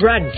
brunch. 0.00 0.36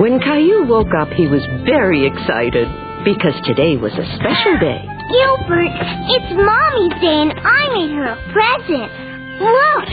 When 0.00 0.18
Caillou 0.18 0.66
woke 0.66 0.94
up, 0.98 1.08
he 1.10 1.28
was 1.28 1.42
very 1.64 2.06
excited 2.06 2.66
because 3.04 3.34
today 3.44 3.76
was 3.76 3.92
a 3.92 4.04
special 4.16 4.58
day. 4.58 4.82
Gilbert, 5.12 5.70
it's 6.10 6.32
Mommy's 6.34 6.96
day 7.00 7.22
and 7.22 7.32
I 7.38 7.68
made 7.76 7.92
her 7.94 8.06
a 8.10 8.16
present. 8.32 8.90
Look. 9.38 9.86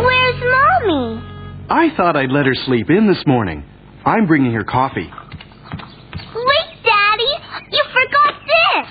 Where's 0.00 0.40
Mommy? 0.40 1.20
I 1.68 1.90
thought 1.96 2.16
I'd 2.16 2.30
let 2.30 2.46
her 2.46 2.54
sleep 2.54 2.88
in 2.88 3.06
this 3.06 3.22
morning. 3.26 3.64
I'm 4.06 4.26
bringing 4.26 4.52
her 4.52 4.64
coffee. 4.64 5.10
Wait, 6.34 6.70
Daddy. 6.82 7.32
You 7.70 7.82
forgot 7.92 8.34
this. 8.46 8.88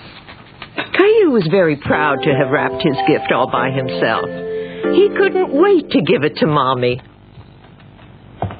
Caillou 0.95 1.28
was 1.39 1.47
very 1.49 1.77
proud 1.77 2.17
to 2.21 2.31
have 2.35 2.51
wrapped 2.51 2.83
his 2.83 2.97
gift 3.07 3.31
all 3.31 3.49
by 3.49 3.71
himself. 3.71 4.27
He 4.91 5.07
couldn't 5.15 5.53
wait 5.55 5.89
to 5.91 6.01
give 6.01 6.23
it 6.23 6.35
to 6.43 6.45
Mommy. 6.45 6.99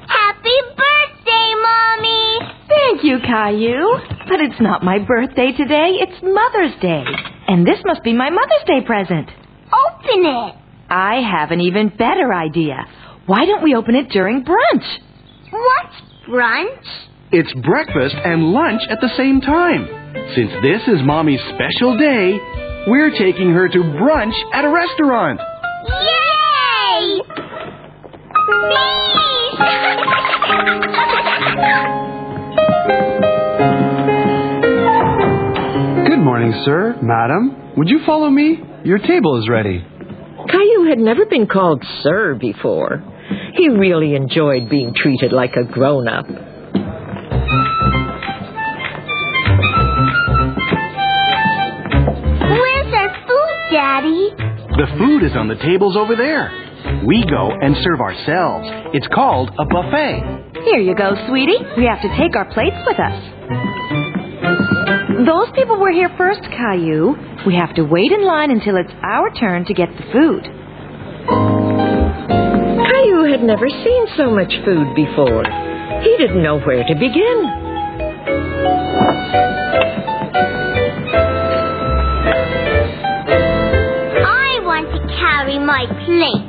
Happy 0.08 0.58
birthday, 0.72 1.48
Mommy. 1.60 2.38
Thank 2.68 3.04
you, 3.04 3.18
Caillou. 3.20 3.84
But 4.30 4.40
it's 4.40 4.60
not 4.62 4.82
my 4.82 4.98
birthday 4.98 5.52
today. 5.52 6.00
It's 6.00 6.22
Mother's 6.22 6.80
Day. 6.80 7.04
And 7.48 7.66
this 7.66 7.80
must 7.84 8.02
be 8.02 8.14
my 8.14 8.30
Mother's 8.30 8.64
Day 8.66 8.80
present. 8.86 9.28
Open 9.28 10.24
it. 10.24 10.54
I 10.88 11.20
have 11.20 11.50
an 11.50 11.60
even 11.60 11.90
better 11.90 12.32
idea. 12.32 12.78
Why 13.26 13.44
don't 13.44 13.62
we 13.62 13.74
open 13.74 13.94
it 13.94 14.08
during 14.08 14.42
brunch? 14.42 14.86
What's 15.50 15.96
brunch? 16.26 16.86
It's 17.30 17.52
breakfast 17.60 18.16
and 18.24 18.52
lunch 18.52 18.80
at 18.88 19.02
the 19.02 19.10
same 19.18 19.42
time. 19.42 19.86
Since 20.34 20.50
this 20.62 20.82
is 20.88 21.02
Mommy's 21.04 21.40
special 21.54 21.96
day, 21.96 22.38
we're 22.86 23.10
taking 23.10 23.50
her 23.50 23.68
to 23.68 23.78
brunch 23.78 24.34
at 24.52 24.64
a 24.64 24.68
restaurant. 24.70 25.40
Yay! 25.88 27.20
Good 36.08 36.18
morning, 36.18 36.52
sir, 36.64 36.98
madam. 37.02 37.74
Would 37.76 37.88
you 37.88 38.00
follow 38.06 38.30
me? 38.30 38.58
Your 38.84 38.98
table 38.98 39.38
is 39.38 39.48
ready. 39.48 39.84
Caillou 40.48 40.88
had 40.88 40.98
never 40.98 41.26
been 41.26 41.46
called 41.46 41.84
Sir 42.02 42.34
before. 42.34 43.02
He 43.54 43.68
really 43.68 44.14
enjoyed 44.14 44.68
being 44.68 44.94
treated 44.94 45.32
like 45.32 45.52
a 45.56 45.64
grown 45.70 46.08
up. 46.08 46.26
Daddy? 53.90 54.30
The 54.78 54.86
food 54.98 55.24
is 55.24 55.34
on 55.34 55.48
the 55.48 55.56
tables 55.66 55.96
over 55.96 56.14
there. 56.14 56.46
We 57.04 57.26
go 57.26 57.50
and 57.50 57.74
serve 57.82 57.98
ourselves. 57.98 58.68
It's 58.94 59.08
called 59.12 59.50
a 59.58 59.64
buffet. 59.66 60.62
Here 60.62 60.78
you 60.78 60.94
go, 60.94 61.18
sweetie. 61.26 61.58
We 61.76 61.86
have 61.90 62.00
to 62.02 62.08
take 62.16 62.36
our 62.36 62.46
plates 62.54 62.76
with 62.86 63.00
us. 63.00 63.18
Those 65.26 65.50
people 65.58 65.74
were 65.80 65.90
here 65.90 66.08
first, 66.16 66.40
Caillou. 66.54 67.16
We 67.48 67.56
have 67.56 67.74
to 67.74 67.82
wait 67.82 68.12
in 68.12 68.24
line 68.24 68.52
until 68.52 68.76
it's 68.76 68.94
our 69.02 69.28
turn 69.34 69.64
to 69.64 69.74
get 69.74 69.88
the 69.90 70.06
food. 70.14 70.44
Caillou 72.86 73.24
had 73.26 73.42
never 73.42 73.68
seen 73.68 74.06
so 74.16 74.30
much 74.30 74.54
food 74.64 74.94
before. 74.94 75.42
He 76.06 76.14
didn't 76.16 76.44
know 76.44 76.60
where 76.60 76.86
to 76.86 76.94
begin. 76.94 77.50
Carry 85.40 85.58
my 85.58 85.86
plate. 86.04 86.46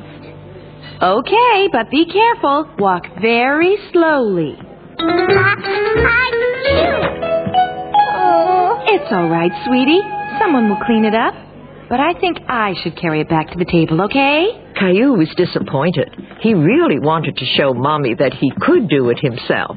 Okay, 1.02 1.70
but 1.72 1.90
be 1.90 2.06
careful. 2.06 2.70
Walk 2.78 3.04
very 3.22 3.78
slowly. 3.92 4.56
Oh, 8.14 8.84
It's 8.88 9.12
all 9.12 9.30
right, 9.30 9.52
sweetie. 9.66 10.02
Someone 10.40 10.70
will 10.70 10.80
clean 10.86 11.06
it 11.06 11.16
up. 11.16 11.34
But 11.90 12.00
I 12.00 12.14
think 12.20 12.38
I 12.48 12.74
should 12.84 12.96
carry 12.98 13.20
it 13.22 13.30
back 13.30 13.50
to 13.52 13.58
the 13.58 13.66
table, 13.66 14.02
okay? 14.04 14.48
Caillou 14.80 15.14
was 15.18 15.28
disappointed. 15.36 16.10
He 16.40 16.54
really 16.54 17.00
wanted 17.00 17.36
to 17.38 17.46
show 17.46 17.74
Mommy 17.74 18.14
that 18.16 18.34
he 18.34 18.52
could 18.62 18.88
do 18.88 19.10
it 19.10 19.20
himself. 19.20 19.76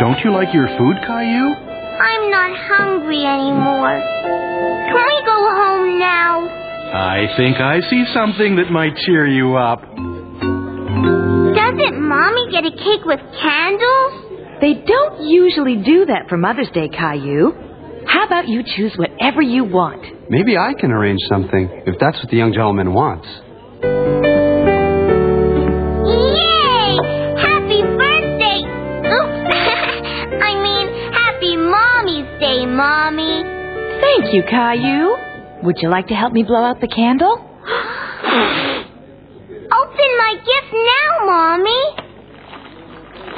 Don't 0.00 0.18
you 0.24 0.32
like 0.32 0.52
your 0.54 0.66
food, 0.78 0.96
Caillou? 1.06 1.54
I'm 1.54 2.30
not 2.30 2.50
hungry 2.56 3.22
anymore. 3.24 4.00
Can 4.90 4.96
we 4.96 5.22
go 5.24 5.38
home 5.54 5.98
now? 6.00 6.69
I 6.92 7.26
think 7.36 7.56
I 7.58 7.80
see 7.88 8.04
something 8.12 8.56
that 8.56 8.70
might 8.70 8.96
cheer 8.96 9.26
you 9.26 9.56
up. 9.56 9.80
Doesn't 11.54 12.00
Mommy 12.02 12.50
get 12.50 12.64
a 12.66 12.70
cake 12.72 13.04
with 13.04 13.20
candles? 13.40 14.58
They 14.60 14.74
don't 14.74 15.22
usually 15.22 15.76
do 15.76 16.06
that 16.06 16.28
for 16.28 16.36
Mother's 16.36 16.68
Day, 16.74 16.88
Caillou. 16.88 17.52
How 18.06 18.26
about 18.26 18.48
you 18.48 18.62
choose 18.64 18.92
whatever 18.96 19.40
you 19.40 19.64
want? 19.64 20.04
Maybe 20.28 20.56
I 20.58 20.74
can 20.78 20.90
arrange 20.90 21.20
something 21.28 21.70
if 21.86 21.94
that's 22.00 22.18
what 22.18 22.28
the 22.30 22.36
young 22.36 22.52
gentleman 22.52 22.92
wants. 22.92 23.26
Yay! 26.10 26.96
Happy 27.38 27.82
birthday! 27.86 28.60
Oops. 29.06 29.46
I 30.42 30.52
mean, 30.58 30.86
happy 31.14 31.56
Mommy's 31.56 32.26
Day, 32.40 32.66
Mommy. 32.66 33.44
Thank 34.00 34.34
you, 34.34 34.42
Caillou. 34.50 35.29
Would 35.62 35.76
you 35.82 35.90
like 35.90 36.06
to 36.08 36.14
help 36.14 36.32
me 36.32 36.42
blow 36.42 36.64
out 36.64 36.80
the 36.80 36.88
candle? 36.88 37.32
Open 39.70 40.10
my 40.18 40.34
gift 40.40 40.72
now, 40.72 41.26
Mommy. 41.26 41.82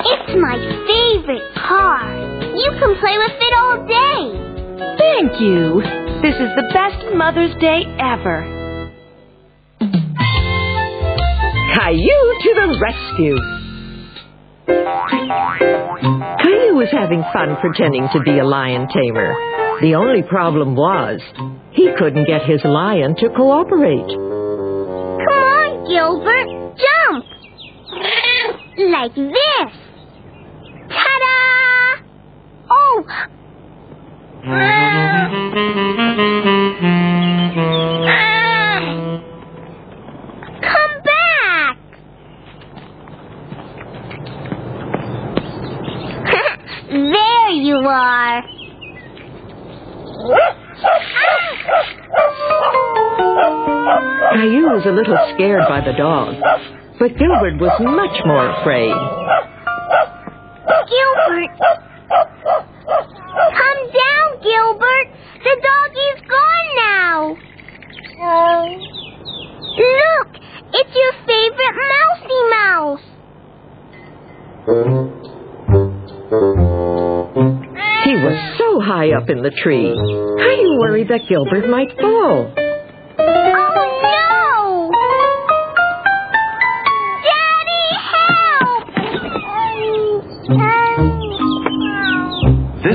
It's 0.05 0.35
my 0.39 0.57
favorite 0.87 1.55
car. 1.57 2.07
You 2.55 2.71
can 2.79 2.95
play 3.01 3.19
with 3.19 3.37
it 3.41 3.53
all 3.59 3.87
day. 3.87 4.39
Thank 4.99 5.41
you. 5.41 5.83
This 6.23 6.35
is 6.37 6.55
the 6.55 6.71
best 6.73 7.15
Mother's 7.17 7.55
Day 7.61 7.83
ever. 7.99 8.47
Caillou 11.75 12.39
to 12.43 12.55
the 12.55 12.79
rescue! 12.81 13.39
Caillou 16.39 16.75
was 16.77 16.89
having 16.93 17.25
fun 17.33 17.57
pretending 17.61 18.09
to 18.13 18.21
be 18.21 18.39
a 18.39 18.45
lion 18.45 18.87
tamer. 18.95 19.52
The 19.83 19.97
only 19.97 20.23
problem 20.23 20.77
was 20.77 21.21
he 21.73 21.91
couldn't 21.99 22.27
get 22.27 22.43
his 22.49 22.61
lion 22.65 23.17
to 23.17 23.29
cooperate. 23.31 24.07
Come 24.07 25.43
on, 25.43 25.89
Gilbert. 25.91 26.47
Jump. 26.79 27.25
Like 28.79 29.15
this. 29.17 29.73
Ta-da! 30.89 32.05
Oh! 32.71 33.05
Caillou 54.43 54.75
was 54.75 54.83
a 54.87 54.91
little 54.91 55.15
scared 55.35 55.63
by 55.69 55.79
the 55.87 55.93
dog, 55.95 56.35
but 56.99 57.15
Gilbert 57.15 57.63
was 57.63 57.79
much 57.79 58.27
more 58.27 58.51
afraid. 58.59 58.91
Gilbert! 60.91 61.55
Come 63.55 63.83
down, 63.95 64.43
Gilbert! 64.43 65.15
The 65.47 65.55
doggy's 65.63 66.27
gone 66.27 66.69
now! 66.75 67.39
Oh. 68.19 68.67
Look! 69.79 70.35
It's 70.75 70.91
your 70.91 71.15
favorite 71.23 71.79
Mousy 71.95 72.43
Mouse! 72.51 73.07
He 78.03 78.15
was 78.19 78.59
so 78.59 78.81
high 78.81 79.15
up 79.15 79.31
in 79.31 79.43
the 79.43 79.55
tree. 79.63 79.95
How 80.43 80.51
you 80.51 80.79
worried 80.81 81.07
that 81.11 81.29
Gilbert 81.29 81.69
might 81.71 81.97
fall? 82.01 82.62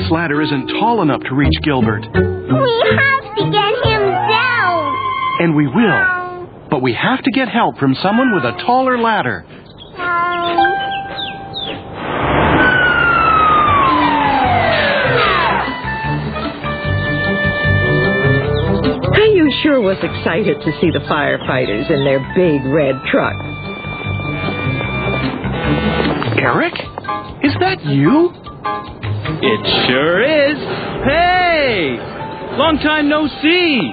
This 0.07 0.13
ladder 0.13 0.42
isn't 0.42 0.68
tall 0.80 1.01
enough 1.01 1.19
to 1.24 1.36
reach 1.36 1.62
Gilbert. 1.63 2.00
We 2.00 2.15
have 2.15 3.36
to 3.36 3.44
get 3.51 3.74
him 3.92 4.07
down. 4.07 4.95
And 5.42 5.54
we 5.54 5.68
will. 5.68 6.48
But 6.69 6.81
we 6.81 6.94
have 6.94 7.21
to 7.25 7.31
get 7.31 7.50
help 7.50 7.77
from 7.77 7.94
someone 8.01 8.33
with 8.33 8.45
a 8.45 8.54
taller 8.65 8.98
ladder. 8.98 9.45
Caillou 19.13 19.51
sure 19.62 19.81
was 19.81 19.98
excited 20.01 20.62
to 20.62 20.71
see 20.80 20.89
the 20.89 21.04
firefighters 21.12 21.92
in 21.92 22.06
their 22.06 22.19
big 22.33 22.63
red 22.71 22.95
truck. 23.12 23.36
Eric? 26.39 26.75
Is 27.44 27.54
that 27.59 27.83
you? 27.83 28.31
It 29.30 29.88
sure 29.88 30.22
is. 30.24 30.58
Hey! 31.04 31.98
Long 32.58 32.80
time 32.82 33.10
no 33.10 33.28
see. 33.28 33.92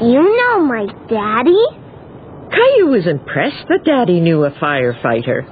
You 0.00 0.22
know 0.22 0.64
my 0.64 0.86
daddy? 1.08 1.64
Caillou 2.50 2.90
was 2.90 3.06
impressed 3.06 3.68
that 3.68 3.84
Daddy 3.84 4.20
knew 4.20 4.44
a 4.44 4.50
firefighter. 4.50 5.44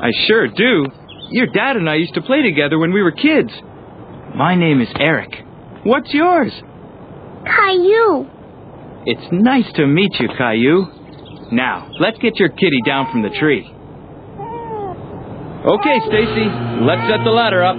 I 0.00 0.10
sure 0.26 0.48
do. 0.48 0.86
Your 1.30 1.46
dad 1.46 1.76
and 1.76 1.88
I 1.88 1.96
used 1.96 2.14
to 2.14 2.22
play 2.22 2.42
together 2.42 2.78
when 2.78 2.92
we 2.92 3.02
were 3.02 3.12
kids. 3.12 3.50
My 4.36 4.54
name 4.54 4.80
is 4.80 4.88
Eric. 5.00 5.30
What's 5.84 6.12
yours? 6.12 6.52
Caillou. 7.44 8.26
It's 9.06 9.28
nice 9.32 9.70
to 9.76 9.86
meet 9.86 10.12
you, 10.20 10.28
Caillou. 10.36 11.50
Now, 11.52 11.90
let's 11.98 12.18
get 12.18 12.36
your 12.36 12.50
kitty 12.50 12.82
down 12.84 13.10
from 13.10 13.22
the 13.22 13.30
tree. 13.30 13.74
Okay, 15.64 16.00
Stacy, 16.06 16.46
let's 16.86 17.02
set 17.08 17.24
the 17.24 17.30
ladder 17.30 17.64
up. 17.64 17.76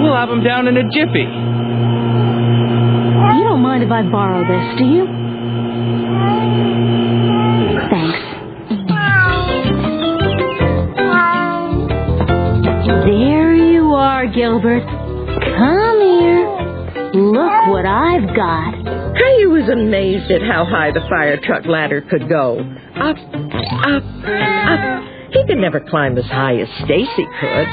We'll 0.00 0.14
have 0.14 0.30
him 0.30 0.42
down 0.44 0.68
in 0.68 0.76
a 0.76 0.84
jiffy. 0.84 1.26
You 3.36 3.44
don't 3.44 3.60
mind 3.60 3.82
if 3.82 3.90
I 3.90 4.02
borrow 4.02 4.40
this, 4.46 4.78
do 4.78 4.84
you? 4.84 5.06
Thanks. 7.90 8.18
There 13.04 13.54
you 13.54 13.92
are, 13.94 14.26
Gilbert. 14.26 14.84
Come 14.84 16.00
here. 16.00 16.46
Look 17.14 17.66
what 17.68 17.84
I've 17.84 18.34
got. 18.34 18.74
Caillou 19.16 19.50
was 19.50 19.68
amazed 19.68 20.30
at 20.30 20.40
how 20.42 20.64
high 20.64 20.92
the 20.92 21.00
fire 21.08 21.36
truck 21.42 21.66
ladder 21.66 22.00
could 22.00 22.28
go. 22.28 22.60
Up, 22.96 23.16
up, 23.16 24.02
up. 25.42 25.48
He 25.48 25.54
could 25.54 25.60
never 25.60 25.80
climb 25.80 26.16
as 26.18 26.24
high 26.26 26.56
as 26.60 26.68
Stacy 26.84 27.26
could. 27.40 27.66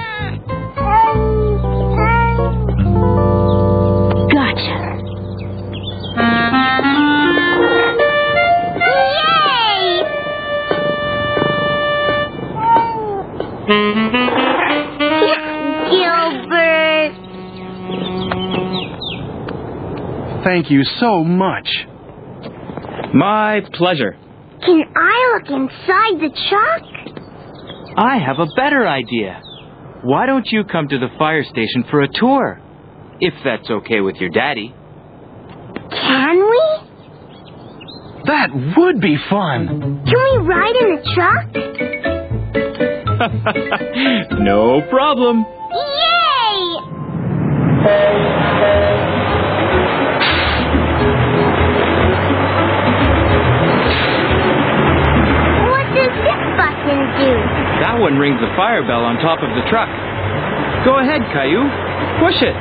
Gotcha. 4.31 4.77
Yay! 9.10 10.04
Gilbert. 15.89 17.13
Thank 20.44 20.71
you 20.71 20.83
so 21.00 21.24
much. 21.24 21.68
My 23.13 23.62
pleasure. 23.74 24.16
Can 24.66 24.83
I 24.95 25.33
look 25.33 25.50
inside 25.50 26.19
the 26.19 26.30
truck? 26.50 26.81
I 27.99 28.17
have 28.17 28.39
a 28.39 28.47
better 28.55 28.87
idea. 28.87 29.41
Why 30.03 30.25
don't 30.25 30.47
you 30.49 30.63
come 30.63 30.87
to 30.87 30.97
the 30.97 31.09
fire 31.17 31.43
station 31.43 31.83
for 31.91 32.01
a 32.01 32.07
tour? 32.07 32.61
If 33.19 33.33
that's 33.43 33.69
okay 33.69 33.99
with 33.99 34.15
your 34.15 34.29
daddy. 34.29 34.73
Can 35.91 36.37
we? 36.39 36.63
That 38.23 38.51
would 38.77 39.01
be 39.01 39.17
fun. 39.29 40.05
Can 40.05 40.15
we 40.15 40.37
ride 40.47 40.75
in 40.79 40.95
the 40.95 41.01
truck? 41.13 41.45
no 44.39 44.81
problem. 44.89 45.45
Yay! 45.73 46.77
One 58.09 58.17
rings 58.17 58.39
the 58.41 58.47
fire 58.56 58.81
bell 58.81 59.06
on 59.06 59.17
top 59.17 59.38
of 59.44 59.50
the 59.53 59.61
truck. 59.69 59.88
Go 60.83 60.97
ahead, 60.97 61.21
Caillou. 61.31 61.61
Push 62.19 62.41
it. 62.41 62.56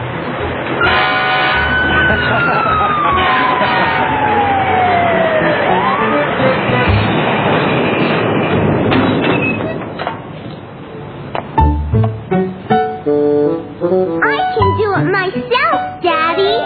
I 14.20 14.36
can 14.52 14.68
do 14.76 14.92
it 14.92 15.06
myself, 15.08 15.80
Daddy. 16.02 16.56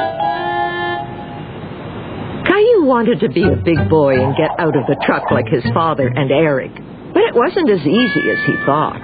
Caillou 2.50 2.84
wanted 2.84 3.20
to 3.20 3.28
be 3.28 3.44
a 3.44 3.54
big 3.54 3.88
boy 3.88 4.20
and 4.20 4.34
get 4.36 4.50
out 4.58 4.74
of 4.76 4.86
the 4.88 4.96
truck 5.06 5.30
like 5.30 5.46
his 5.46 5.62
father 5.72 6.08
and 6.08 6.32
Eric. 6.32 6.81
But 7.32 7.38
it 7.38 7.38
wasn't 7.38 7.70
as 7.70 7.86
easy 7.86 8.30
as 8.30 8.46
he 8.46 8.56
thought. 8.64 9.02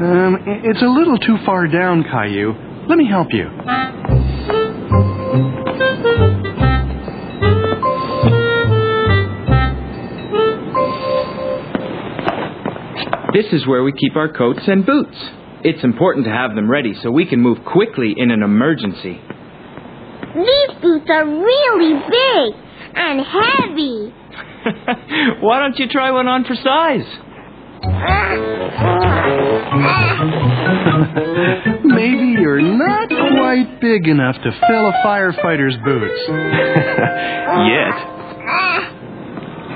Um, 0.00 0.38
it's 0.46 0.82
a 0.82 0.86
little 0.86 1.18
too 1.18 1.38
far 1.44 1.66
down, 1.66 2.04
Caillou. 2.04 2.54
Let 2.88 2.98
me 2.98 3.06
help 3.08 3.28
you. 3.32 3.48
This 13.32 13.52
is 13.52 13.66
where 13.66 13.82
we 13.82 13.92
keep 13.92 14.14
our 14.14 14.30
coats 14.32 14.60
and 14.66 14.84
boots. 14.84 15.16
It's 15.64 15.82
important 15.82 16.26
to 16.26 16.30
have 16.30 16.54
them 16.54 16.70
ready 16.70 16.92
so 17.02 17.10
we 17.10 17.24
can 17.26 17.40
move 17.40 17.58
quickly 17.64 18.14
in 18.16 18.30
an 18.30 18.42
emergency. 18.42 19.20
These 20.34 20.76
boots 20.82 21.06
are 21.08 21.24
really 21.24 21.94
big 21.94 22.54
and 22.94 23.20
heavy. 23.20 24.14
Why 25.40 25.60
don't 25.60 25.78
you 25.78 25.88
try 25.88 26.10
one 26.10 26.28
on 26.28 26.44
for 26.44 26.54
size? 26.54 27.06
Maybe 31.82 32.38
you're 32.38 32.62
not 32.62 33.08
quite 33.08 33.80
big 33.80 34.06
enough 34.06 34.36
to 34.36 34.52
fill 34.68 34.86
a 34.86 34.92
firefighter's 35.04 35.76
boots. 35.84 36.20
Yet. 37.66 37.96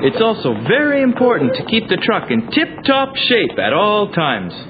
It's 0.04 0.20
also 0.20 0.54
very 0.68 1.02
important 1.02 1.56
to 1.56 1.64
keep 1.64 1.88
the 1.88 1.96
truck 1.96 2.30
in 2.30 2.48
tip 2.52 2.68
top 2.86 3.16
shape 3.16 3.58
at 3.58 3.72
all 3.72 4.12
times. 4.12 4.52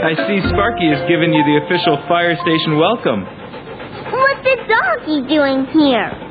I 0.00 0.14
see 0.26 0.40
Sparky 0.48 0.88
has 0.88 1.06
given 1.06 1.34
you 1.34 1.44
the 1.44 1.60
official 1.66 1.98
fire 2.08 2.34
station 2.40 2.78
welcome. 2.78 3.24
What's 3.24 4.42
the 4.42 4.56
doggy 4.68 5.20
doing 5.28 5.66
here? 5.66 6.27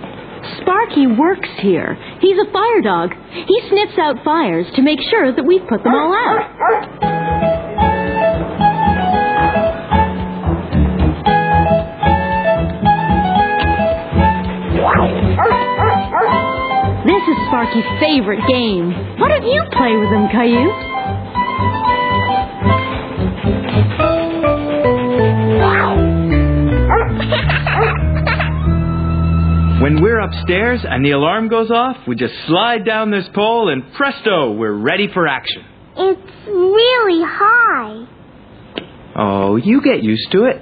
Sparky 0.62 1.08
works 1.08 1.50
here. 1.60 1.98
He's 2.22 2.38
a 2.38 2.52
fire 2.52 2.82
dog. 2.82 3.12
He 3.48 3.62
sniffs 3.70 3.98
out 4.00 4.24
fires 4.24 4.66
to 4.76 4.82
make 4.82 5.00
sure 5.10 5.32
that 5.36 5.44
we've 5.46 5.66
put 5.68 5.84
them 5.84 5.94
all 5.94 6.14
out. 6.14 7.98
This 17.08 17.24
is 17.24 17.38
Sparky's 17.48 17.88
favorite 18.02 18.44
game. 18.48 18.92
Why 19.18 19.30
don't 19.30 19.46
you 19.48 19.64
play 19.72 19.96
with 19.96 20.10
him, 20.12 20.28
Caillou? 20.28 20.68
When 29.88 30.02
we're 30.02 30.20
upstairs 30.20 30.82
and 30.84 31.06
the 31.06 31.12
alarm 31.12 31.48
goes 31.48 31.72
off, 31.72 31.96
we 32.06 32.18
just 32.18 32.34
slide 32.46 32.84
down 32.84 33.10
this 33.10 33.24
pole 33.34 33.70
and 33.70 33.94
presto, 33.94 34.52
we're 34.52 34.74
ready 34.74 35.08
for 35.14 35.30
action. 35.30 35.64
It's 35.96 36.46
really 36.46 37.24
high. 37.26 38.06
Oh, 39.16 39.56
you 39.56 39.82
get 39.82 40.04
used 40.04 40.30
to 40.34 40.44
it. 40.44 40.62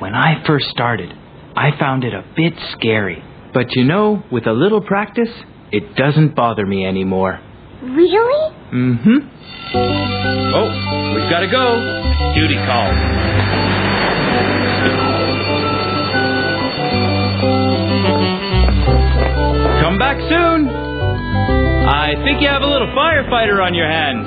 When 0.00 0.16
I 0.16 0.42
first 0.44 0.66
started, 0.70 1.12
I 1.54 1.78
found 1.78 2.02
it 2.02 2.14
a 2.14 2.24
bit 2.34 2.54
scary. 2.72 3.22
But 3.54 3.76
you 3.76 3.84
know, 3.84 4.24
with 4.32 4.48
a 4.48 4.52
little 4.52 4.80
practice, 4.80 5.30
it 5.70 5.94
doesn't 5.94 6.34
bother 6.34 6.66
me 6.66 6.84
anymore. 6.84 7.38
Really? 7.80 8.54
Mm-hmm. 8.74 9.18
Oh, 10.52 11.14
we've 11.14 11.30
got 11.30 11.42
to 11.42 11.46
go. 11.46 12.34
Duty 12.34 12.56
call. 12.56 13.35
Back 20.16 20.28
soon. 20.28 20.68
I 20.68 22.14
think 22.24 22.40
you 22.40 22.48
have 22.48 22.62
a 22.62 22.66
little 22.66 22.88
firefighter 22.88 23.62
on 23.62 23.74
your 23.74 23.88
hands. 23.88 24.26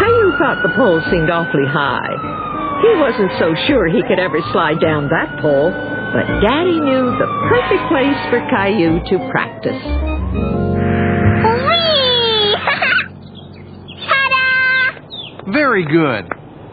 Caillou 0.00 0.38
thought 0.38 0.62
the 0.62 0.72
pole 0.76 1.00
seemed 1.10 1.30
awfully 1.30 1.66
high. 1.66 2.10
He 2.82 2.98
wasn't 2.98 3.30
so 3.38 3.54
sure 3.68 3.86
he 3.88 4.02
could 4.02 4.18
ever 4.18 4.40
slide 4.52 4.80
down 4.80 5.08
that 5.08 5.40
pole, 5.40 5.70
but 5.70 6.26
Daddy 6.42 6.80
knew 6.80 7.14
the 7.16 7.28
perfect 7.48 7.88
place 7.88 8.18
for 8.30 8.40
Caillou 8.50 8.98
to 9.06 9.30
practice. 9.30 9.82
Whee! 11.46 12.54
Ta-da! 14.08 15.52
Very 15.52 15.84
good. 15.86 16.26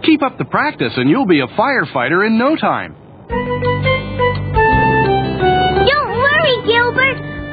Keep 0.04 0.24
up 0.24 0.38
the 0.38 0.46
practice 0.46 0.94
and 0.96 1.10
you'll 1.10 1.28
be 1.28 1.42
a 1.42 1.48
firefighter 1.48 2.26
in 2.26 2.40
no 2.40 2.56
time. 2.56 2.96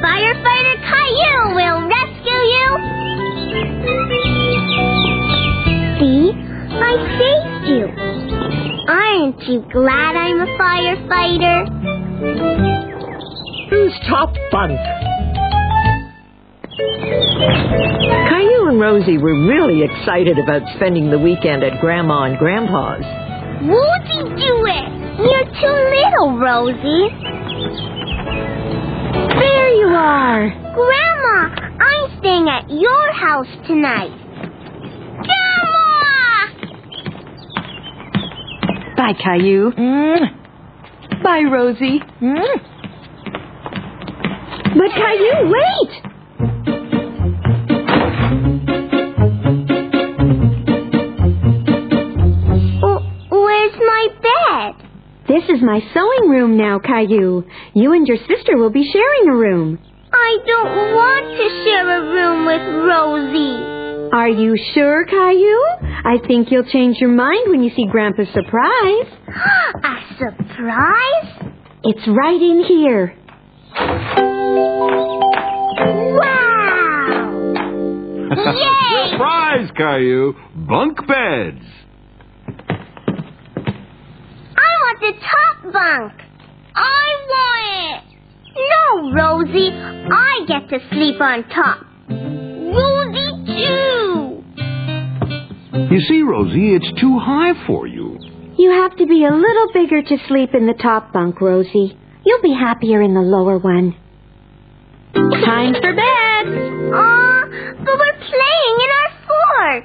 Firefighter 0.02 0.76
Caillou 0.82 1.54
will 1.54 1.88
rescue 1.88 2.40
you. 2.54 2.66
See? 5.98 6.32
I 6.76 6.92
saved 7.18 7.64
you. 7.68 7.84
Aren't 8.88 9.40
you 9.48 9.64
glad 9.72 10.16
I'm 10.16 10.40
a 10.40 10.46
firefighter? 10.58 11.66
Who's 13.70 13.92
top 14.08 14.34
bunk? 14.52 14.78
Caillou 18.28 18.68
and 18.68 18.80
Rosie 18.80 19.18
were 19.18 19.34
really 19.46 19.82
excited 19.82 20.38
about 20.38 20.62
spending 20.76 21.10
the 21.10 21.18
weekend 21.18 21.62
at 21.64 21.80
Grandma 21.80 22.24
and 22.24 22.38
Grandpa's. 22.38 23.04
Woozy 23.62 24.22
do 24.36 24.66
it. 24.66 24.86
You're 25.18 25.48
too 25.60 25.78
little, 25.96 26.38
Rosie. 26.38 27.35
There 29.38 29.70
you 29.74 29.88
are. 29.88 30.48
Grandma, 30.74 31.38
I'm 31.80 32.18
staying 32.18 32.48
at 32.48 32.70
your 32.70 33.12
house 33.12 33.46
tonight. 33.66 34.12
Grandma! 35.22 35.76
Bye, 38.96 39.14
Caillou. 39.22 39.72
Mm. 39.72 41.22
Bye, 41.22 41.44
Rosie. 41.50 42.00
Mm. 42.22 42.60
But 44.76 44.90
Caillou, 44.94 45.50
wait! 45.52 46.05
Is 55.56 55.62
my 55.62 55.80
sewing 55.94 56.28
room 56.30 56.56
now, 56.56 56.78
Caillou. 56.78 57.44
You 57.74 57.92
and 57.92 58.06
your 58.06 58.18
sister 58.18 58.56
will 58.56 58.70
be 58.70 58.90
sharing 58.92 59.28
a 59.28 59.36
room. 59.36 59.78
I 60.12 60.36
don't 60.46 60.94
want 60.94 61.26
to 61.36 61.48
share 61.64 61.88
a 61.98 62.02
room 62.12 62.46
with 62.46 62.62
Rosie. 62.86 63.76
Are 64.12 64.28
you 64.28 64.56
sure, 64.74 65.04
Caillou? 65.06 65.60
I 66.04 66.18
think 66.26 66.50
you'll 66.50 66.64
change 66.70 66.98
your 67.00 67.10
mind 67.10 67.50
when 67.50 67.62
you 67.62 67.70
see 67.74 67.86
Grandpa's 67.90 68.28
surprise. 68.32 69.06
a 69.84 69.96
surprise? 70.18 71.52
It's 71.84 72.06
right 72.06 72.40
in 72.40 72.64
here. 72.64 73.14
Wow! 76.18 76.66
Yay! 78.30 79.10
Surprise, 79.10 79.70
Caillou! 79.76 80.34
Bunk 80.54 80.98
beds. 81.06 81.64
I 84.56 84.85
want 85.00 85.16
the 85.16 85.20
top 85.20 85.72
bunk. 85.72 86.12
I 86.74 87.06
want 87.28 87.64
it. 87.92 88.18
No, 88.56 89.12
Rosie. 89.12 89.70
I 89.72 90.44
get 90.46 90.68
to 90.70 90.78
sleep 90.90 91.20
on 91.20 91.44
top. 91.48 91.86
Rosie 92.08 93.44
too. 93.46 94.44
You 95.94 96.00
see, 96.00 96.22
Rosie, 96.22 96.74
it's 96.74 97.00
too 97.00 97.18
high 97.18 97.66
for 97.66 97.86
you. 97.86 98.18
You 98.58 98.70
have 98.70 98.96
to 98.96 99.06
be 99.06 99.24
a 99.24 99.30
little 99.30 99.72
bigger 99.72 100.02
to 100.02 100.16
sleep 100.28 100.54
in 100.54 100.66
the 100.66 100.74
top 100.74 101.12
bunk, 101.12 101.40
Rosie. 101.40 101.96
You'll 102.24 102.42
be 102.42 102.54
happier 102.54 103.02
in 103.02 103.14
the 103.14 103.20
lower 103.20 103.58
one. 103.58 103.94
Time 105.14 105.74
for 105.74 105.92
bed. 105.92 106.46
Aw, 106.92 107.42
but 107.84 107.98
we're 107.98 108.18
playing 108.18 108.76
in 108.84 108.90
our 109.00 109.12
fort. 109.26 109.84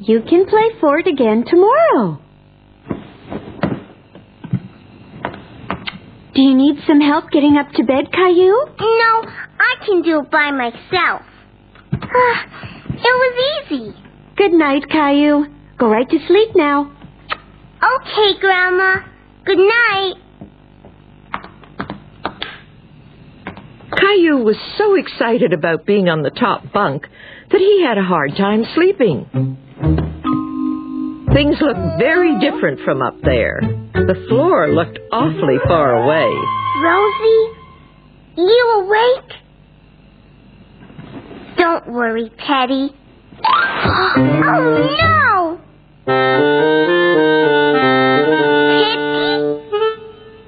You 0.00 0.22
can 0.28 0.46
play 0.46 0.80
fort 0.80 1.06
again 1.06 1.44
tomorrow. 1.46 2.23
Do 6.34 6.42
you 6.42 6.54
need 6.54 6.76
some 6.86 7.00
help 7.00 7.30
getting 7.30 7.56
up 7.56 7.70
to 7.72 7.84
bed, 7.84 8.10
Caillou? 8.12 8.66
No, 8.80 9.22
I 9.28 9.86
can 9.86 10.02
do 10.02 10.20
it 10.20 10.30
by 10.30 10.50
myself. 10.50 11.22
Ah, 11.92 12.46
it 12.88 12.98
was 12.98 13.70
easy. 13.70 13.94
Good 14.36 14.52
night, 14.52 14.88
Caillou. 14.90 15.46
Go 15.78 15.88
right 15.88 16.08
to 16.08 16.18
sleep 16.26 16.50
now. 16.56 16.90
Okay, 17.30 18.40
Grandma. 18.40 18.96
Good 19.44 19.58
night. 19.58 20.14
Caillou 23.96 24.44
was 24.44 24.56
so 24.76 24.96
excited 24.96 25.52
about 25.52 25.86
being 25.86 26.08
on 26.08 26.22
the 26.22 26.30
top 26.30 26.72
bunk 26.72 27.06
that 27.50 27.60
he 27.60 27.84
had 27.86 27.96
a 27.96 28.02
hard 28.02 28.32
time 28.36 28.64
sleeping. 28.74 29.58
Things 31.34 31.56
looked 31.60 31.98
very 31.98 32.38
different 32.38 32.78
from 32.84 33.02
up 33.02 33.20
there. 33.22 33.58
The 33.92 34.14
floor 34.28 34.68
looked 34.68 35.00
awfully 35.10 35.56
far 35.66 35.94
away. 36.04 36.30
Rosie, 36.80 37.48
you 38.36 38.86
awake? 38.86 39.32
Don't 41.58 41.88
worry, 41.88 42.30
Teddy. 42.38 42.94
oh 43.48 44.14
no! 45.00 45.60
Teddy? 46.06 46.44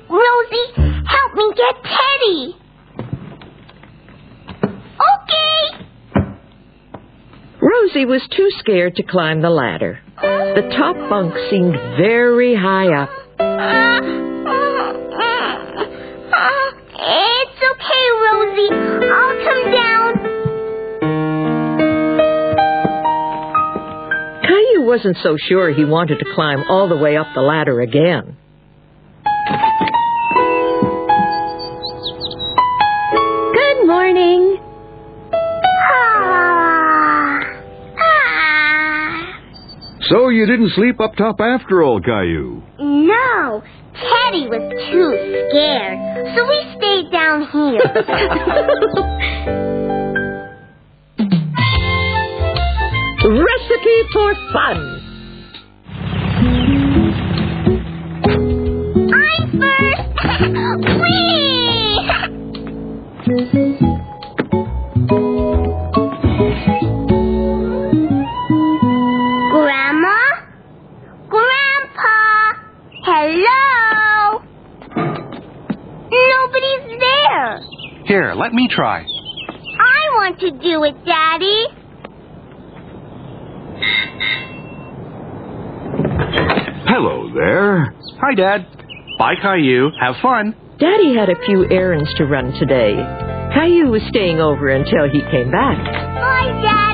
Rosie, 0.09 0.69
help 1.05 1.35
me 1.35 1.53
get 1.57 1.83
Teddy. 1.83 2.57
Okay. 5.03 5.65
Rosie 7.61 8.05
was 8.07 8.23
too 8.37 8.51
scared 8.61 8.95
to 8.95 9.03
climb 9.03 9.43
the 9.43 9.51
ladder. 9.51 10.01
The 10.57 10.63
top 10.63 10.97
bunk 11.11 11.35
seemed 11.51 11.75
very 11.99 12.55
high 12.57 12.89
up. 12.89 13.11
It's 16.99 17.61
okay, 17.73 18.07
Rosie. 18.25 18.73
I'll 19.05 19.37
come 19.45 19.65
down. 19.71 20.13
Caillou 24.49 24.87
wasn't 24.87 25.19
so 25.23 25.37
sure 25.37 25.71
he 25.75 25.85
wanted 25.85 26.21
to 26.21 26.25
climb 26.35 26.65
all 26.71 26.89
the 26.89 26.97
way 26.97 27.19
up 27.19 27.27
the 27.35 27.43
ladder 27.43 27.83
again. 27.83 28.39
You 40.37 40.47
didn't 40.47 40.71
sleep 40.77 41.01
up 41.01 41.17
top 41.17 41.41
after 41.41 41.83
all, 41.83 42.01
Caillou. 42.01 42.63
No, 42.79 43.63
Teddy 43.95 44.47
was 44.49 44.61
too 44.93 45.17
scared, 45.49 45.99
so 46.37 46.47
we 46.47 46.59
stayed 46.77 47.11
down 47.11 47.49
here. 47.49 47.81
Recipe 53.27 53.99
for 54.13 54.35
fun. 54.53 54.96
Hello? 73.29 74.41
Nobody's 76.13 77.01
there. 77.01 77.61
Here, 78.07 78.35
let 78.35 78.53
me 78.53 78.69
try. 78.71 79.01
I 79.01 80.15
want 80.15 80.39
to 80.39 80.51
do 80.53 80.85
it, 80.85 80.95
Daddy. 81.05 81.67
Hello 86.87 87.29
there. 87.35 87.93
Hi, 88.21 88.35
Dad. 88.37 88.67
Bye, 89.19 89.35
Caillou. 89.43 89.91
Have 90.01 90.15
fun. 90.23 90.55
Daddy 90.79 91.17
had 91.17 91.29
a 91.29 91.35
few 91.47 91.69
errands 91.69 92.15
to 92.19 92.27
run 92.27 92.53
today. 92.61 92.95
Caillou 93.55 93.91
was 93.91 94.03
staying 94.09 94.39
over 94.41 94.69
until 94.69 95.09
he 95.11 95.21
came 95.33 95.51
back. 95.51 95.79
Hi, 95.83 96.63
Daddy. 96.63 96.86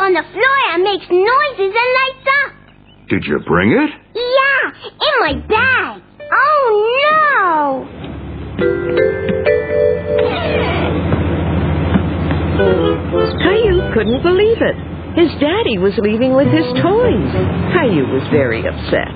On 0.00 0.14
the 0.14 0.24
floor 0.32 0.60
and 0.72 0.82
makes 0.82 1.04
noises 1.10 1.76
and 1.76 1.90
lights 2.00 2.26
up. 2.44 2.52
Did 3.08 3.24
you 3.26 3.38
bring 3.46 3.70
it? 3.72 3.90
Yeah, 4.14 4.72
in 4.96 5.14
my 5.20 5.34
bag. 5.46 6.02
Oh 6.32 6.68
no! 7.04 8.70
Caillou 12.60 13.92
couldn't 13.94 14.22
believe 14.22 14.60
it. 14.60 14.76
His 15.16 15.30
daddy 15.40 15.78
was 15.78 15.92
leaving 15.98 16.34
with 16.36 16.46
his 16.48 16.66
toys. 16.78 17.30
Caillou 17.74 18.06
was 18.14 18.22
very 18.30 18.62
upset. 18.62 19.10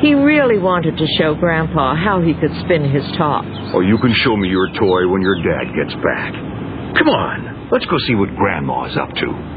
He 0.00 0.14
really 0.14 0.58
wanted 0.58 0.96
to 0.96 1.06
show 1.18 1.34
Grandpa 1.34 1.96
how 1.96 2.20
he 2.22 2.34
could 2.34 2.52
spin 2.64 2.84
his 2.86 3.02
top. 3.18 3.44
Oh, 3.74 3.80
you 3.80 3.98
can 3.98 4.14
show 4.22 4.36
me 4.36 4.48
your 4.48 4.68
toy 4.78 5.08
when 5.10 5.22
your 5.22 5.36
dad 5.42 5.74
gets 5.74 5.94
back. 6.04 6.32
Come 6.98 7.08
on, 7.08 7.68
let's 7.72 7.86
go 7.86 7.96
see 8.06 8.14
what 8.14 8.30
Grandma's 8.36 8.96
up 8.96 9.10
to. 9.10 9.53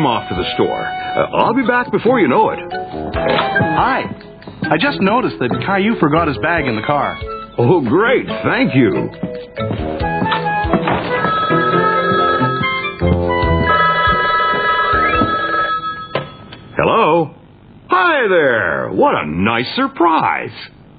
I'm 0.00 0.06
off 0.06 0.30
to 0.30 0.34
the 0.34 0.48
store. 0.54 0.80
Uh, 0.80 1.44
I'll 1.44 1.52
be 1.52 1.66
back 1.66 1.92
before 1.92 2.20
you 2.20 2.26
know 2.26 2.48
it. 2.48 2.58
Hi. 2.72 4.00
I 4.70 4.78
just 4.80 4.98
noticed 5.02 5.36
that 5.40 5.50
Caillou 5.66 6.00
forgot 6.00 6.26
his 6.26 6.38
bag 6.38 6.64
in 6.64 6.74
the 6.74 6.80
car. 6.80 7.18
Oh, 7.58 7.82
great. 7.82 8.24
Thank 8.26 8.74
you. 8.74 9.10
Hello? 16.80 17.34
Hi 17.90 18.26
there. 18.28 18.88
What 18.92 19.14
a 19.16 19.26
nice 19.26 19.68
surprise. 19.76 20.56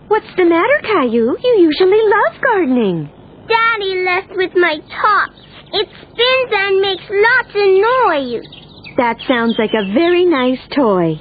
What's 0.10 0.30
the 0.38 0.46
matter, 0.46 0.78
Caillou? 0.84 1.38
You 1.42 1.56
usually 1.58 2.02
love 2.06 2.40
gardening. 2.44 3.10
Daddy 3.50 4.04
left 4.06 4.38
with 4.38 4.52
my 4.56 4.78
top. 5.02 5.32
It 5.74 5.88
spins 5.90 6.52
and 6.54 6.82
makes 6.82 7.04
lots 7.10 7.50
of 7.50 7.66
noise. 7.66 8.61
That 8.98 9.18
sounds 9.28 9.56
like 9.58 9.72
a 9.74 9.94
very 9.94 10.26
nice 10.26 10.60
toy. 10.76 11.16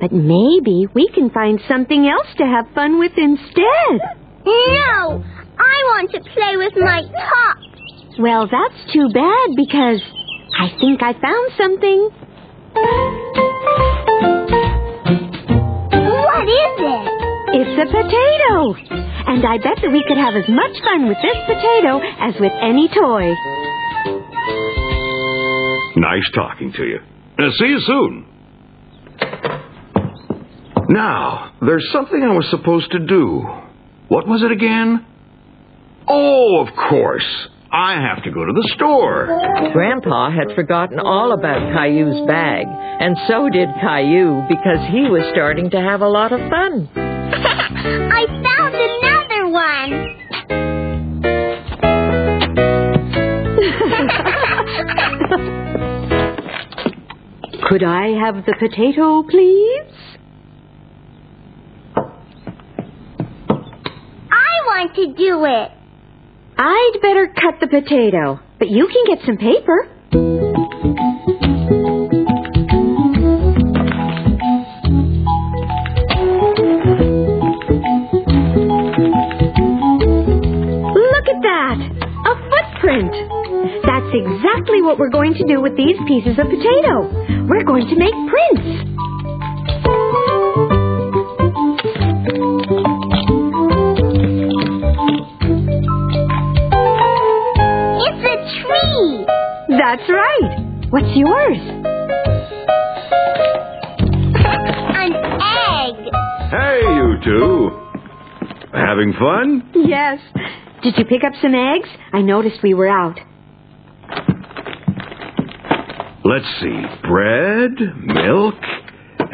But 0.00 0.12
maybe 0.12 0.88
we 0.94 1.08
can 1.14 1.30
find 1.30 1.60
something 1.68 2.08
else 2.08 2.26
to 2.38 2.44
have 2.44 2.66
fun 2.74 2.98
with 2.98 3.12
instead. 3.16 4.00
No, 4.44 5.22
I 5.22 5.76
want 5.94 6.10
to 6.10 6.20
play 6.34 6.56
with 6.56 6.74
my 6.76 7.02
top. 7.02 7.56
Well, 8.18 8.48
that's 8.50 8.92
too 8.92 9.08
bad 9.14 9.48
because 9.56 10.02
I 10.58 10.68
think 10.80 11.02
I 11.02 11.12
found 11.12 11.52
something. 11.56 12.10
What 15.94 16.46
is 16.48 16.74
it? 16.82 17.06
It's 17.54 17.76
a 17.78 17.86
potato. 17.86 18.74
And 19.30 19.46
I 19.46 19.56
bet 19.58 19.78
that 19.80 19.92
we 19.92 20.02
could 20.08 20.18
have 20.18 20.34
as 20.34 20.48
much 20.48 20.74
fun 20.82 21.06
with 21.06 21.18
this 21.22 21.38
potato 21.46 22.00
as 22.20 22.34
with 22.40 22.52
any 22.60 22.88
toy. 22.88 23.30
Nice 25.96 26.28
talking 26.34 26.72
to 26.72 26.84
you. 26.84 26.98
Uh, 27.38 27.50
see 27.58 27.66
you 27.66 27.80
soon. 27.80 28.26
Now, 30.88 31.52
there's 31.62 31.88
something 31.92 32.22
I 32.22 32.34
was 32.34 32.46
supposed 32.50 32.90
to 32.92 32.98
do. 32.98 33.40
What 34.08 34.26
was 34.28 34.42
it 34.42 34.52
again? 34.52 35.06
Oh, 36.06 36.64
of 36.66 36.74
course. 36.74 37.24
I 37.72 37.94
have 37.94 38.22
to 38.24 38.30
go 38.30 38.44
to 38.44 38.52
the 38.52 38.68
store. 38.76 39.26
Grandpa 39.72 40.30
had 40.30 40.54
forgotten 40.54 41.00
all 41.00 41.32
about 41.32 41.72
Caillou's 41.72 42.26
bag, 42.26 42.66
and 42.68 43.16
so 43.26 43.48
did 43.48 43.70
Caillou 43.80 44.42
because 44.46 44.86
he 44.90 45.08
was 45.08 45.24
starting 45.32 45.70
to 45.70 45.80
have 45.80 46.02
a 46.02 46.08
lot 46.08 46.32
of 46.32 46.40
fun. 46.50 46.90
I 46.96 48.26
found 48.26 48.74
another 48.74 49.48
one. 49.48 50.21
Could 57.72 57.84
I 57.84 58.08
have 58.22 58.44
the 58.44 58.52
potato, 58.52 59.22
please? 59.22 59.94
I 64.30 64.52
want 64.66 64.94
to 64.96 65.06
do 65.14 65.46
it. 65.46 65.70
I'd 66.58 66.92
better 67.00 67.28
cut 67.28 67.60
the 67.60 67.68
potato, 67.68 68.40
but 68.58 68.68
you 68.68 68.88
can 68.88 69.16
get 69.16 69.24
some 69.24 69.38
paper. 69.38 69.88
That's 84.12 84.26
exactly 84.26 84.82
what 84.82 84.98
we're 84.98 85.08
going 85.08 85.32
to 85.34 85.44
do 85.46 85.62
with 85.62 85.74
these 85.74 85.96
pieces 86.06 86.38
of 86.38 86.44
potato. 86.44 87.08
We're 87.48 87.64
going 87.64 87.88
to 87.88 87.96
make 87.96 88.12
prints. 88.28 89.82
It's 98.04 98.22
a 98.22 98.36
tree. 98.62 99.26
That's 99.78 100.08
right. 100.08 100.86
What's 100.90 101.16
yours? 101.16 101.58
An 104.94 105.12
egg. 105.14 105.96
Hey, 106.50 106.80
you 106.82 107.16
two. 107.24 107.70
Having 108.74 109.12
fun? 109.18 109.70
Yes. 109.74 110.18
Did 110.82 110.94
you 110.98 111.04
pick 111.04 111.24
up 111.24 111.32
some 111.40 111.54
eggs? 111.54 111.88
I 112.12 112.20
noticed 112.22 112.62
we 112.62 112.74
were 112.74 112.88
out. 112.88 113.18
Let's 116.24 116.46
see. 116.60 116.82
Bread, 117.08 117.72
milk, 118.04 118.54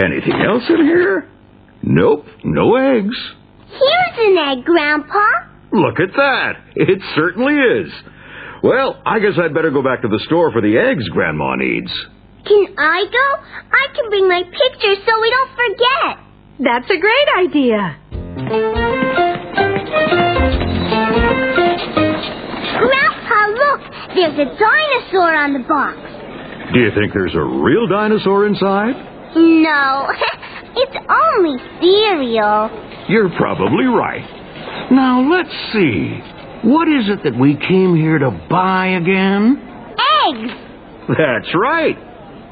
anything 0.02 0.40
else 0.46 0.62
in 0.68 0.84
here? 0.86 1.28
Nope, 1.82 2.24
no 2.44 2.76
eggs. 2.76 3.16
Here's 3.68 4.18
an 4.18 4.38
egg, 4.38 4.64
Grandpa. 4.64 5.26
Look 5.72 6.00
at 6.00 6.12
that. 6.16 6.52
It 6.76 7.00
certainly 7.14 7.54
is. 7.54 7.92
Well, 8.62 9.00
I 9.04 9.18
guess 9.20 9.32
I'd 9.38 9.54
better 9.54 9.70
go 9.70 9.82
back 9.82 10.02
to 10.02 10.08
the 10.08 10.18
store 10.26 10.50
for 10.50 10.60
the 10.62 10.76
eggs 10.78 11.06
Grandma 11.10 11.54
needs. 11.56 11.92
Can 12.46 12.66
I 12.78 13.04
go? 13.04 13.44
I 13.70 13.86
can 13.94 14.08
bring 14.08 14.26
my 14.26 14.42
picture 14.42 14.94
so 15.06 15.20
we 15.20 15.30
don't 15.30 15.50
forget. 15.54 16.18
That's 16.60 16.90
a 16.90 16.98
great 16.98 17.28
idea. 17.46 18.98
Grandpa, 22.08 23.40
look. 23.52 23.80
There's 24.14 24.38
a 24.38 24.48
dinosaur 24.58 25.34
on 25.36 25.52
the 25.52 25.64
box. 25.68 25.98
Do 26.72 26.80
you 26.80 26.90
think 26.94 27.12
there's 27.14 27.34
a 27.34 27.42
real 27.42 27.86
dinosaur 27.86 28.46
inside? 28.46 28.94
No, 29.36 30.08
it's 30.76 30.96
only 31.08 31.56
cereal. 31.80 32.70
You're 33.08 33.30
probably 33.36 33.84
right. 33.86 34.24
Now, 34.90 35.20
let's 35.30 35.52
see. 35.72 36.20
What 36.62 36.88
is 36.88 37.08
it 37.08 37.22
that 37.24 37.38
we 37.38 37.56
came 37.56 37.96
here 37.96 38.18
to 38.18 38.30
buy 38.50 38.88
again? 39.00 39.56
Eggs. 40.28 40.52
That's 41.08 41.54
right. 41.54 41.96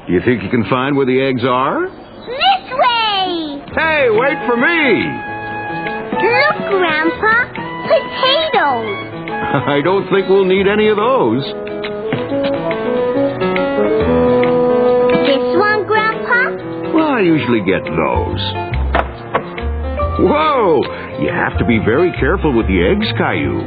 Do 0.07 0.13
you 0.13 0.21
think 0.25 0.41
you 0.43 0.49
can 0.49 0.65
find 0.69 0.95
where 0.95 1.05
the 1.05 1.21
eggs 1.21 1.43
are? 1.43 1.85
This 1.85 2.63
way. 2.73 3.61
Hey, 3.75 4.07
wait 4.09 4.37
for 4.47 4.57
me! 4.57 5.05
Look, 6.17 6.57
Grandpa. 6.73 7.53
Potatoes. 7.85 8.97
I 9.67 9.81
don't 9.83 10.09
think 10.09 10.27
we'll 10.27 10.45
need 10.45 10.67
any 10.67 10.87
of 10.89 10.97
those. 10.97 11.43
This 15.37 15.53
one, 15.53 15.85
Grandpa? 15.85 16.49
Well, 16.97 17.09
I 17.13 17.21
usually 17.21 17.61
get 17.61 17.85
those. 17.85 18.41
Whoa! 20.25 20.81
You 21.21 21.29
have 21.29 21.59
to 21.59 21.65
be 21.65 21.77
very 21.77 22.11
careful 22.19 22.57
with 22.57 22.65
the 22.65 22.81
eggs, 22.81 23.05
Caillou, 23.21 23.61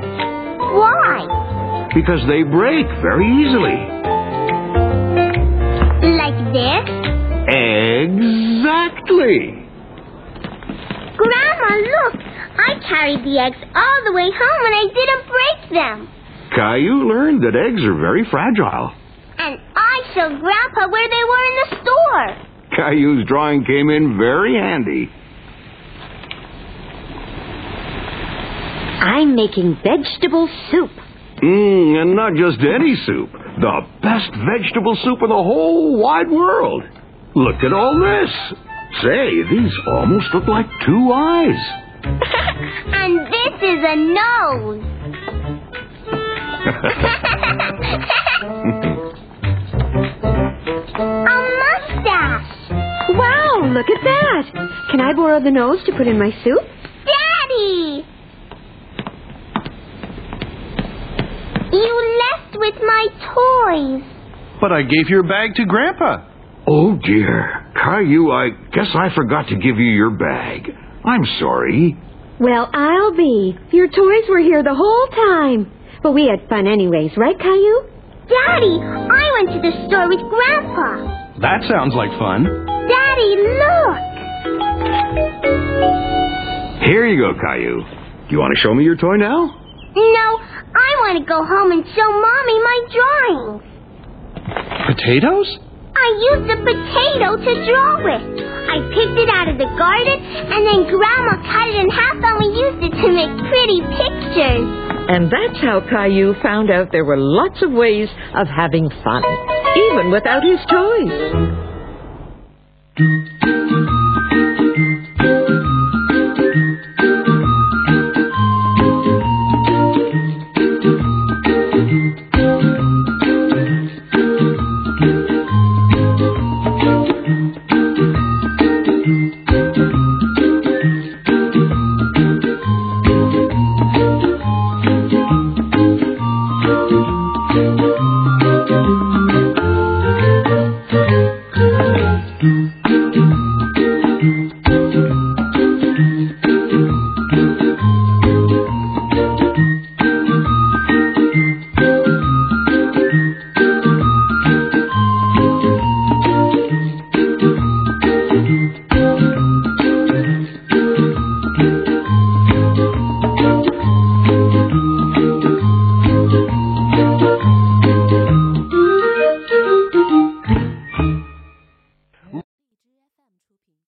Why? 0.74 1.86
because 1.94 2.18
they 2.26 2.42
break 2.42 2.86
very 3.06 3.22
easily. 3.38 3.78
Like 6.18 6.34
this? 6.50 6.90
Exactly. 8.10 9.62
Grandma, 11.22 11.70
look. 11.86 12.14
I 12.58 12.82
carried 12.88 13.22
the 13.22 13.38
eggs 13.38 13.62
all 13.76 13.98
the 14.06 14.12
way 14.12 14.26
home 14.26 14.62
and 14.66 14.74
I 14.74 14.86
didn't 14.90 15.24
break 15.30 15.70
them. 15.70 16.08
Caillou 16.52 17.06
learned 17.06 17.42
that 17.44 17.54
eggs 17.54 17.82
are 17.84 17.94
very 17.94 18.24
fragile. 18.28 18.90
Showed 20.14 20.40
Grandpa 20.40 20.88
where 20.88 21.08
they 21.08 21.24
were 21.24 21.44
in 21.46 21.56
the 21.60 21.68
store. 21.82 22.26
Caillou's 22.76 23.26
drawing 23.26 23.64
came 23.64 23.90
in 23.90 24.16
very 24.18 24.54
handy. 24.54 25.10
I'm 29.00 29.34
making 29.34 29.78
vegetable 29.82 30.48
soup. 30.70 30.90
Mmm, 31.42 32.02
and 32.02 32.14
not 32.14 32.34
just 32.34 32.58
any 32.60 32.96
soup. 33.06 33.30
The 33.32 33.80
best 34.02 34.30
vegetable 34.44 34.96
soup 35.02 35.22
in 35.22 35.28
the 35.28 35.34
whole 35.34 35.96
wide 35.98 36.30
world. 36.30 36.82
Look 37.34 37.62
at 37.64 37.72
all 37.72 37.98
this. 37.98 38.30
Say, 39.02 39.42
these 39.48 39.72
almost 39.86 40.26
look 40.34 40.48
like 40.48 40.66
two 40.84 41.12
eyes. 41.12 41.56
and 42.04 43.20
this 43.26 43.54
is 43.62 43.84
a 43.86 43.96
nose. 43.96 44.84
look 53.80 53.96
at 53.96 54.04
that. 54.04 54.90
Can 54.90 55.00
I 55.00 55.14
borrow 55.14 55.42
the 55.42 55.50
nose 55.50 55.82
to 55.86 55.92
put 55.96 56.06
in 56.06 56.18
my 56.18 56.30
soup? 56.44 56.60
Daddy! 57.08 58.04
You 61.72 62.20
left 62.20 62.56
with 62.58 62.74
my 62.84 63.06
toys. 63.32 64.02
But 64.60 64.72
I 64.72 64.82
gave 64.82 65.08
your 65.08 65.22
bag 65.22 65.54
to 65.54 65.64
Grandpa. 65.64 66.26
Oh 66.66 66.96
dear. 66.96 67.72
Caillou, 67.74 68.30
I 68.30 68.50
guess 68.72 68.88
I 68.94 69.14
forgot 69.14 69.48
to 69.48 69.54
give 69.54 69.78
you 69.78 69.90
your 69.96 70.10
bag. 70.10 70.68
I'm 71.04 71.24
sorry. 71.38 71.96
Well, 72.38 72.68
I'll 72.74 73.16
be. 73.16 73.56
Your 73.72 73.88
toys 73.88 74.28
were 74.28 74.40
here 74.40 74.62
the 74.62 74.74
whole 74.74 75.06
time. 75.08 75.72
But 76.02 76.12
we 76.12 76.26
had 76.26 76.48
fun 76.50 76.66
anyways, 76.66 77.12
right, 77.16 77.38
Caillou? 77.38 77.88
Daddy, 78.28 78.78
I 78.80 79.32
went 79.34 79.48
to 79.56 79.70
the 79.70 79.86
store 79.88 80.08
with 80.08 80.20
Grandpa. 80.28 81.09
That 81.40 81.64
sounds 81.68 81.94
like 81.94 82.10
fun. 82.20 82.44
Daddy, 82.44 83.32
look! 83.40 84.00
Here 86.84 87.06
you 87.06 87.16
go, 87.20 87.32
Caillou. 87.40 87.80
Do 87.80 88.28
you 88.28 88.38
want 88.38 88.52
to 88.54 88.60
show 88.60 88.74
me 88.74 88.84
your 88.84 88.96
toy 88.96 89.16
now? 89.16 89.48
No, 89.96 90.26
I 90.76 90.90
want 91.00 91.16
to 91.18 91.24
go 91.24 91.40
home 91.40 91.72
and 91.72 91.82
show 91.96 92.08
Mommy 92.12 92.56
my 92.60 92.78
drawings. 92.92 93.62
Potatoes? 94.92 95.48
I 95.96 96.08
used 96.32 96.46
a 96.50 96.58
potato 96.60 97.28
to 97.36 97.52
draw 97.68 97.92
with. 98.04 98.24
I 98.70 98.76
picked 98.92 99.18
it 99.18 99.28
out 99.32 99.48
of 99.48 99.56
the 99.56 99.68
garden, 99.80 100.16
and 100.20 100.60
then 100.60 100.92
Grandma 100.92 101.40
cut 101.40 101.66
it 101.72 101.76
in 101.80 101.88
half, 101.90 102.20
and 102.20 102.36
we 102.36 102.48
used 102.52 102.80
it 102.84 102.94
to 103.00 103.08
make 103.12 103.32
pretty 103.48 103.80
pictures. 103.96 104.79
And 105.12 105.28
that's 105.28 105.60
how 105.60 105.80
Caillou 105.90 106.36
found 106.40 106.70
out 106.70 106.92
there 106.92 107.04
were 107.04 107.16
lots 107.16 107.60
of 107.62 107.72
ways 107.72 108.08
of 108.32 108.46
having 108.46 108.88
fun, 109.02 109.24
even 109.76 110.12
without 110.12 110.44
his 110.44 110.60
toys. 110.70 111.10